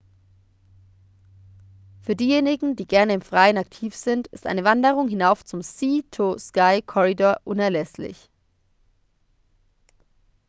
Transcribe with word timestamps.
für 2.01 2.15
diejenigen 2.15 2.75
die 2.75 2.87
gerne 2.87 3.13
im 3.13 3.21
freien 3.21 3.59
aktiv 3.59 3.95
sind 3.95 4.25
ist 4.29 4.47
eine 4.47 4.63
wanderung 4.63 5.07
hinauf 5.07 5.45
zum 5.45 5.61
sea-to-sky-corridor 5.61 7.39
unerlässlich 7.43 8.27